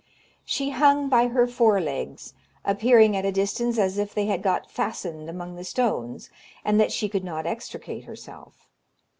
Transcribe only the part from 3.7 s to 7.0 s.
as if they had got fastened among the stones, and that